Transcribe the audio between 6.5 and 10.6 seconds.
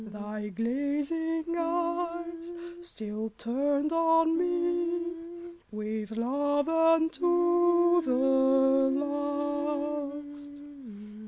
unto the last!